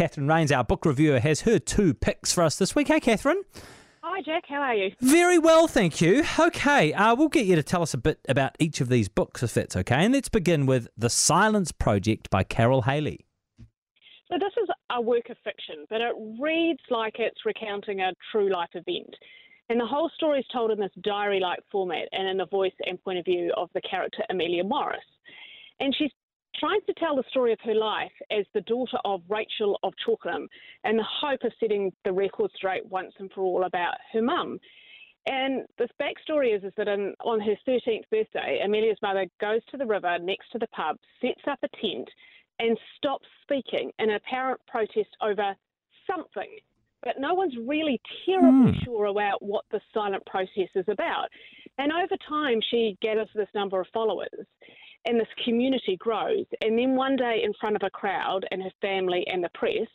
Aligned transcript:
Catherine 0.00 0.28
Rains, 0.28 0.50
our 0.50 0.64
book 0.64 0.86
reviewer, 0.86 1.20
has 1.20 1.42
her 1.42 1.58
two 1.58 1.92
picks 1.92 2.32
for 2.32 2.42
us 2.42 2.56
this 2.56 2.74
week. 2.74 2.88
Hey, 2.88 3.00
Catherine. 3.00 3.42
Hi, 4.02 4.22
Jack. 4.22 4.44
How 4.48 4.62
are 4.62 4.74
you? 4.74 4.92
Very 5.02 5.38
well, 5.38 5.66
thank 5.66 6.00
you. 6.00 6.24
Okay, 6.38 6.94
uh, 6.94 7.14
we'll 7.14 7.28
get 7.28 7.44
you 7.44 7.54
to 7.54 7.62
tell 7.62 7.82
us 7.82 7.92
a 7.92 7.98
bit 7.98 8.18
about 8.26 8.56
each 8.58 8.80
of 8.80 8.88
these 8.88 9.10
books, 9.10 9.42
if 9.42 9.52
that's 9.52 9.76
okay. 9.76 9.96
And 9.96 10.14
let's 10.14 10.30
begin 10.30 10.64
with 10.64 10.88
The 10.96 11.10
Silence 11.10 11.70
Project 11.70 12.30
by 12.30 12.44
Carole 12.44 12.80
Hailey. 12.80 13.26
So, 14.30 14.38
this 14.38 14.54
is 14.62 14.70
a 14.90 15.02
work 15.02 15.28
of 15.28 15.36
fiction, 15.44 15.84
but 15.90 16.00
it 16.00 16.14
reads 16.40 16.80
like 16.88 17.16
it's 17.18 17.44
recounting 17.44 18.00
a 18.00 18.14
true 18.32 18.50
life 18.50 18.70
event. 18.72 19.14
And 19.68 19.78
the 19.78 19.84
whole 19.84 20.10
story 20.14 20.38
is 20.38 20.46
told 20.50 20.70
in 20.70 20.80
this 20.80 20.92
diary 21.02 21.40
like 21.40 21.58
format 21.70 22.08
and 22.12 22.26
in 22.26 22.38
the 22.38 22.46
voice 22.46 22.72
and 22.86 22.98
point 23.04 23.18
of 23.18 23.26
view 23.26 23.52
of 23.54 23.68
the 23.74 23.82
character 23.82 24.22
Amelia 24.30 24.64
Morris. 24.64 25.04
And 25.78 25.94
she's 25.94 26.10
tries 26.60 26.84
to 26.86 26.94
tell 26.94 27.16
the 27.16 27.24
story 27.30 27.52
of 27.52 27.58
her 27.64 27.74
life 27.74 28.12
as 28.30 28.44
the 28.52 28.60
daughter 28.62 28.98
of 29.04 29.22
Rachel 29.28 29.78
of 29.82 29.94
Chalkenham 30.04 30.46
and 30.84 30.98
the 30.98 31.06
hope 31.20 31.42
of 31.42 31.52
setting 31.58 31.92
the 32.04 32.12
record 32.12 32.50
straight 32.54 32.84
once 32.86 33.14
and 33.18 33.32
for 33.32 33.40
all 33.40 33.64
about 33.64 33.94
her 34.12 34.22
mum. 34.22 34.58
And 35.26 35.66
this 35.78 35.90
backstory 36.00 36.56
is, 36.56 36.62
is 36.64 36.72
that 36.76 36.88
in, 36.88 37.14
on 37.24 37.40
her 37.40 37.54
13th 37.66 38.08
birthday, 38.10 38.60
Amelia's 38.64 38.98
mother 39.02 39.26
goes 39.40 39.60
to 39.70 39.76
the 39.76 39.86
river 39.86 40.18
next 40.20 40.50
to 40.52 40.58
the 40.58 40.66
pub, 40.68 40.96
sets 41.20 41.42
up 41.50 41.58
a 41.62 41.68
tent, 41.80 42.08
and 42.58 42.78
stops 42.96 43.26
speaking 43.42 43.90
in 43.98 44.10
apparent 44.10 44.60
protest 44.66 45.10
over 45.22 45.54
something. 46.06 46.58
But 47.02 47.14
no 47.18 47.32
one's 47.32 47.54
really 47.66 48.00
terribly 48.26 48.72
mm. 48.72 48.84
sure 48.84 49.06
about 49.06 49.42
what 49.42 49.64
the 49.70 49.80
silent 49.94 50.24
process 50.26 50.68
is 50.74 50.84
about. 50.88 51.28
And 51.78 51.92
over 51.92 52.16
time, 52.28 52.60
she 52.70 52.98
gathers 53.00 53.28
this 53.34 53.48
number 53.54 53.80
of 53.80 53.86
followers 53.92 54.28
and 55.06 55.18
this 55.18 55.28
community 55.44 55.96
grows. 55.96 56.44
And 56.62 56.78
then 56.78 56.94
one 56.94 57.16
day, 57.16 57.42
in 57.44 57.52
front 57.60 57.76
of 57.76 57.82
a 57.82 57.90
crowd 57.90 58.46
and 58.50 58.62
her 58.62 58.72
family 58.80 59.26
and 59.26 59.42
the 59.42 59.50
press, 59.54 59.88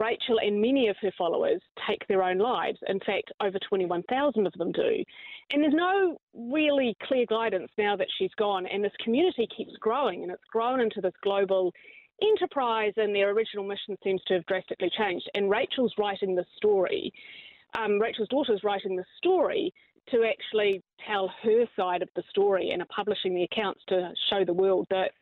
Rachel 0.00 0.38
and 0.40 0.60
many 0.60 0.88
of 0.88 0.96
her 1.02 1.12
followers 1.16 1.60
take 1.86 2.06
their 2.08 2.22
own 2.22 2.38
lives. 2.38 2.78
In 2.88 3.00
fact, 3.00 3.32
over 3.42 3.58
21,000 3.58 4.46
of 4.46 4.52
them 4.54 4.72
do. 4.72 5.04
And 5.52 5.62
there's 5.62 5.74
no 5.74 6.16
really 6.34 6.96
clear 7.02 7.26
guidance 7.26 7.70
now 7.76 7.96
that 7.96 8.08
she's 8.18 8.34
gone, 8.38 8.66
and 8.66 8.82
this 8.82 8.92
community 9.04 9.46
keeps 9.54 9.76
growing, 9.76 10.22
and 10.22 10.32
it's 10.32 10.44
grown 10.50 10.80
into 10.80 11.02
this 11.02 11.12
global 11.22 11.72
enterprise, 12.22 12.94
and 12.96 13.14
their 13.14 13.30
original 13.30 13.64
mission 13.64 13.96
seems 14.02 14.22
to 14.26 14.34
have 14.34 14.46
drastically 14.46 14.90
changed. 14.96 15.28
And 15.34 15.50
Rachel's 15.50 15.94
writing 15.98 16.34
this 16.34 16.46
story. 16.56 17.12
Um, 17.78 18.00
Rachel's 18.00 18.28
daughter's 18.28 18.64
writing 18.64 18.96
the 18.96 19.04
story 19.18 19.72
to 20.10 20.24
actually 20.24 20.82
tell 21.06 21.32
her 21.42 21.64
side 21.76 22.02
of 22.02 22.08
the 22.16 22.22
story 22.30 22.70
and 22.70 22.82
are 22.82 22.88
publishing 22.94 23.34
the 23.34 23.44
accounts 23.44 23.80
to 23.88 24.12
show 24.28 24.44
the 24.44 24.52
world 24.52 24.86
that 24.90 25.12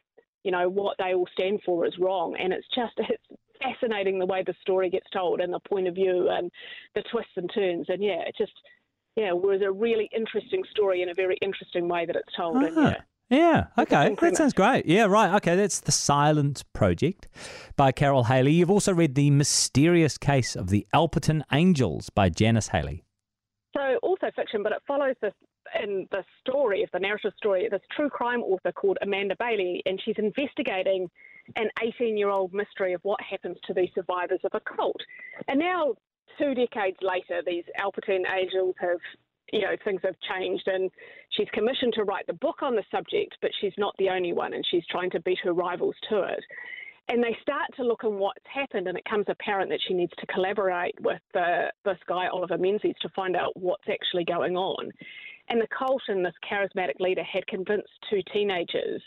you 0.45 0.51
know 0.51 0.69
what 0.69 0.97
they 0.99 1.15
all 1.15 1.29
stand 1.33 1.61
for 1.65 1.87
is 1.87 1.99
wrong. 1.99 2.37
And 2.39 2.53
it's 2.53 2.67
just 2.75 2.93
it's 2.99 3.41
fascinating 3.63 4.19
the 4.19 4.27
way 4.27 4.43
the 4.47 4.55
story 4.61 4.89
gets 4.91 5.09
told 5.11 5.41
and 5.41 5.53
the 5.53 5.61
point 5.61 5.89
of 5.89 5.95
view 5.95 6.29
and 6.31 6.51
the 6.95 7.03
twists 7.11 7.33
and 7.37 7.51
turns. 7.53 7.87
And 7.89 8.03
yeah 8.03 8.23
it 8.27 8.35
just 8.37 8.53
yeah 9.17 9.33
was 9.33 9.61
a 9.63 9.71
really 9.71 10.09
interesting 10.15 10.63
story 10.71 11.03
in 11.03 11.09
a 11.09 11.15
very 11.15 11.37
interesting 11.43 11.89
way 11.89 12.07
that 12.07 12.17
it's 12.17 12.35
told. 12.37 12.57
Uh-huh. 12.57 12.67
and 12.67 12.77
yeah 12.77 13.01
yeah, 13.31 13.67
okay. 13.77 14.17
That 14.21 14.37
sounds 14.37 14.53
great. 14.55 14.87
Yeah, 14.87 15.05
right. 15.05 15.35
Okay, 15.37 15.57
that's 15.57 15.81
The 15.81 15.93
Silence 15.93 16.63
Project 16.63 17.29
by 17.77 17.93
Carole 17.93 18.25
Hailey. 18.25 18.53
You've 18.53 18.71
also 18.71 18.93
read 18.93 19.15
The 19.15 19.31
Mysterious 19.31 20.19
Case 20.19 20.57
of 20.57 20.69
the 20.71 20.87
Alperton 20.95 21.43
Angels 21.53 22.11
by 22.11 22.29
Janice 22.29 22.69
Haley. 22.69 23.05
So 23.77 23.99
also 24.03 24.31
fiction, 24.35 24.63
but 24.63 24.73
it 24.73 24.83
follows 24.87 25.15
this 25.21 25.35
in 25.83 26.07
the 26.11 26.25
story 26.41 26.83
of 26.83 26.91
the 26.93 26.99
narrative 26.99 27.33
story, 27.37 27.69
this 27.71 27.83
true 27.95 28.09
crime 28.09 28.41
author 28.41 28.73
called 28.73 28.99
Amanda 29.03 29.37
Bailey, 29.39 29.83
and 29.87 30.01
she's 30.03 30.17
investigating 30.19 31.11
an 31.57 31.69
18-year-old 31.81 32.53
mystery 32.53 32.93
of 32.93 33.01
what 33.03 33.21
happens 33.21 33.57
to 33.67 33.75
these 33.75 33.91
survivors 33.95 34.41
of 34.45 34.51
a 34.55 34.61
cult. 34.61 35.01
And 35.47 35.59
now, 35.59 35.95
two 36.39 36.55
decades 36.55 36.97
later, 37.03 37.43
these 37.47 37.65
Alperton 37.79 38.23
angels 38.31 38.75
have 38.81 38.99
you 39.53 39.61
know, 39.61 39.77
things 39.85 40.01
have 40.05 40.17
changed 40.37 40.67
and 40.67 40.91
she's 41.31 41.49
commissioned 41.53 41.95
to 41.95 42.05
write 42.05 42.27
the 42.27 42.35
book 42.35 42.63
on 42.63 42.77
the 42.77 42.85
subject, 42.91 43.37
but 43.41 43.51
she's 43.61 43.73
not 43.79 43.95
the 43.99 44.09
only 44.09 44.33
one 44.33 44.55
and 44.55 44.65
she's 44.71 44.85
trying 44.91 45.11
to 45.11 45.21
beat 45.21 45.39
her 45.43 45.53
rivals 45.53 45.97
to 46.11 46.23
it 46.23 46.45
and 47.09 47.25
they 47.25 47.37
start 47.41 47.69
to 47.77 47.83
look 47.83 48.05
at 48.05 48.13
what's 48.13 48.45
happened, 48.53 48.87
and 48.87 48.97
it 48.97 49.05
comes 49.07 49.25
apparent 49.29 49.71
that 49.71 49.81
she 49.87 49.95
needs 49.95 50.13
to 50.19 50.27
collaborate 50.27 50.95
with 51.01 51.23
the, 51.33 51.73
this 51.85 51.99
guy, 52.07 52.29
Oliver 52.29 52.59
Menzies, 52.59 52.97
to 53.01 53.09
find 53.11 53.35
out 53.35 53.57
what's 53.57 53.89
actually 53.91 54.25
going 54.25 54.57
on. 54.57 54.91
And 55.49 55.61
the 55.61 55.69
cult 55.69 56.03
and 56.09 56.25
this 56.25 56.35
charismatic 56.49 57.01
leader 57.01 57.23
had 57.23 57.47
convinced 57.47 57.89
two 58.11 58.21
teenagers 58.33 59.03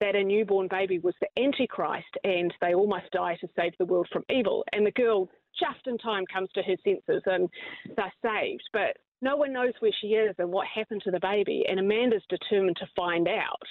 that 0.00 0.16
a 0.16 0.24
newborn 0.24 0.66
baby 0.68 0.98
was 0.98 1.14
the 1.20 1.42
Antichrist 1.42 2.04
and 2.24 2.52
they 2.60 2.74
all 2.74 2.88
must 2.88 3.10
die 3.12 3.36
to 3.40 3.48
save 3.56 3.72
the 3.78 3.86
world 3.86 4.08
from 4.12 4.24
evil. 4.28 4.64
And 4.72 4.84
the 4.84 4.90
girl, 4.90 5.30
just 5.58 5.86
in 5.86 5.96
time, 5.98 6.24
comes 6.30 6.50
to 6.54 6.62
her 6.62 6.74
senses 6.84 7.22
and 7.24 7.48
they're 7.96 8.12
saved. 8.22 8.64
But 8.72 8.96
no 9.22 9.36
one 9.36 9.52
knows 9.52 9.72
where 9.80 9.92
she 10.00 10.08
is 10.08 10.34
and 10.38 10.50
what 10.50 10.66
happened 10.66 11.02
to 11.04 11.10
the 11.10 11.20
baby. 11.20 11.64
And 11.68 11.80
Amanda's 11.80 12.22
determined 12.28 12.76
to 12.76 12.86
find 12.94 13.28
out. 13.28 13.62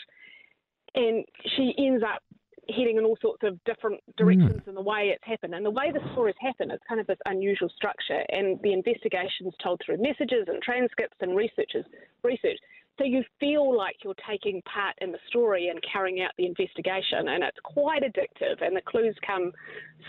And 0.95 1.25
she 1.55 1.73
ends 1.77 2.03
up 2.03 2.21
heading 2.69 2.97
in 2.97 3.05
all 3.05 3.17
sorts 3.21 3.43
of 3.43 3.63
different 3.63 4.01
directions 4.17 4.61
mm. 4.65 4.67
in 4.67 4.75
the 4.75 4.81
way 4.81 5.11
it's 5.13 5.23
happened. 5.23 5.53
And 5.53 5.65
the 5.65 5.71
way 5.71 5.91
the 5.91 5.99
stories 6.13 6.35
happen, 6.41 6.71
it's 6.71 6.83
kind 6.87 6.99
of 6.99 7.07
this 7.07 7.19
unusual 7.25 7.69
structure. 7.75 8.23
And 8.29 8.59
the 8.63 8.73
investigation's 8.73 9.53
told 9.61 9.81
through 9.85 10.01
messages 10.01 10.45
and 10.47 10.61
transcripts 10.61 11.17
and 11.21 11.35
researchers 11.35 11.85
research. 12.23 12.57
So 12.97 13.03
you 13.03 13.23
feel 13.39 13.75
like 13.75 13.97
you're 14.03 14.15
taking 14.27 14.61
part 14.61 14.95
in 15.01 15.11
the 15.11 15.17
story 15.27 15.67
and 15.67 15.79
carrying 15.91 16.21
out 16.21 16.31
the 16.37 16.45
investigation, 16.45 17.27
and 17.27 17.43
it's 17.43 17.57
quite 17.63 18.03
addictive. 18.03 18.65
And 18.65 18.75
the 18.75 18.81
clues 18.81 19.15
come 19.25 19.51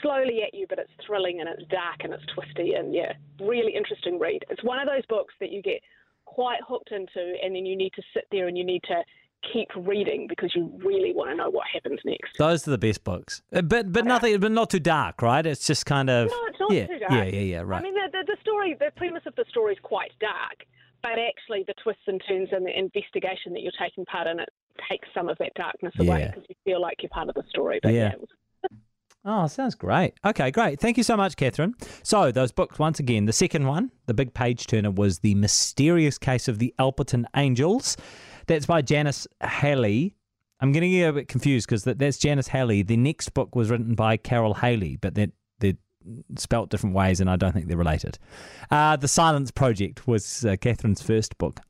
slowly 0.03 0.43
at 0.47 0.55
you, 0.55 0.67
but 0.69 0.79
it's 0.79 0.91
thrilling 1.05 1.41
and 1.41 1.49
it's 1.49 1.69
dark 1.69 2.05
and 2.05 2.13
it's 2.13 2.25
twisty, 2.33 2.75
and 2.75 2.95
yeah, 2.95 3.13
really 3.41 3.75
interesting 3.75 4.19
read. 4.19 4.45
It's 4.51 4.63
one 4.63 4.79
of 4.79 4.87
those 4.87 5.05
books 5.07 5.35
that 5.41 5.51
you 5.51 5.63
get 5.63 5.81
quite 6.27 6.61
hooked 6.67 6.93
into, 6.93 7.35
and 7.43 7.55
then 7.57 7.67
you 7.67 7.77
need 7.77 7.93
to 7.95 8.03
sit 8.15 8.25
there 8.31 8.47
and 8.47 8.57
you 8.57 8.65
need 8.65 8.83
to 8.85 9.03
keep 9.53 9.69
reading 9.77 10.27
because 10.29 10.53
you 10.55 10.71
really 10.85 11.13
want 11.13 11.31
to 11.31 11.37
know 11.37 11.51
what 11.51 11.67
happens 11.73 12.01
next. 12.05 12.39
Those 12.39 12.67
are 12.67 12.71
the 12.71 12.79
best 12.79 13.05
books, 13.05 13.43
uh, 13.53 13.63
but 13.63 13.93
but 13.93 14.05
nothing, 14.05 14.39
but 14.41 14.53
not 14.53 14.71
too 14.71 14.81
dark, 14.81 15.23
right? 15.23 15.45
It's 15.45 15.67
just 15.67 15.87
kind 15.87 16.11
of 16.11 16.29
no, 16.29 16.37
it's 16.49 16.61
not 16.61 16.73
yeah, 16.73 16.87
too 16.87 16.99
dark. 16.99 17.13
Yeah, 17.13 17.25
yeah, 17.25 17.41
yeah, 17.41 17.63
right. 17.65 17.81
I 17.81 17.83
mean, 17.83 17.95
the, 17.95 18.09
the, 18.13 18.25
the 18.35 18.37
story, 18.41 18.77
the 18.79 18.91
premise 18.97 19.23
of 19.27 19.35
the 19.37 19.45
story 19.49 19.75
is 19.75 19.79
quite 19.83 20.13
dark, 20.21 20.65
but 21.15 21.21
actually 21.23 21.65
the 21.67 21.75
twists 21.83 22.03
and 22.07 22.21
turns 22.29 22.49
and 22.53 22.67
the 22.67 22.77
investigation 22.77 23.53
that 23.53 23.63
you're 23.63 23.73
taking 23.81 24.05
part 24.07 24.27
in 24.27 24.41
it 24.41 24.49
takes 24.91 25.09
some 25.15 25.29
of 25.29 25.39
that 25.39 25.53
darkness 25.55 25.93
away 26.01 26.27
because 26.27 26.45
you 26.49 26.55
feel 26.65 26.81
like 26.81 26.97
you're 27.01 27.11
part 27.11 27.29
of 27.29 27.35
the 27.35 27.45
story. 27.49 27.79
But 27.83 27.95
yeah. 27.95 28.13
yeah 28.19 28.27
Oh, 29.29 29.49
sounds 29.49 29.75
great. 29.75 30.15
Okay, 30.25 30.53
great. 30.53 30.79
Thank 30.79 30.97
you 30.97 31.03
so 31.03 31.17
much, 31.17 31.35
Catherine. 31.35 31.75
So, 32.05 32.31
those 32.31 32.53
books, 32.53 32.79
once 32.79 33.01
again, 33.01 33.25
the 33.25 33.33
second 33.33 33.67
one, 33.67 33.91
the 34.07 34.15
big 34.15 34.35
page 34.35 34.69
turner, 34.69 34.93
was 34.93 35.19
The 35.19 35.35
Mysterious 35.35 36.17
Case 36.17 36.47
of 36.47 36.61
the 36.61 36.73
Alperton 36.79 37.25
Angels. 37.35 37.97
That's 38.47 38.67
by 38.67 38.83
Janice 38.83 39.27
Haley. 39.43 40.15
I'm 40.61 40.71
getting 40.71 41.03
a 41.03 41.13
bit 41.13 41.27
confused 41.27 41.67
because 41.67 41.83
that, 41.85 41.99
that's 41.99 42.19
Janice 42.19 42.47
Haley. 42.47 42.83
The 42.83 42.97
next 42.97 43.31
book 43.31 43.57
was 43.57 43.69
written 43.69 43.97
by 43.97 44.17
Carole 44.17 44.55
Hailey, 44.55 44.97
but 44.97 45.17
they're 45.17 45.33
spelt 46.37 46.71
different 46.71 46.95
ways 46.95 47.21
and 47.21 47.31
I 47.31 47.37
don't 47.37 47.53
think 47.53 47.69
they're 47.69 47.77
related. 47.77 48.19
Uh, 48.71 48.97
the 48.97 49.09
Silence 49.09 49.51
Project 49.51 50.07
was 50.07 50.45
uh, 50.45 50.57
Catherine's 50.57 51.03
first 51.03 51.37
book. 51.39 51.61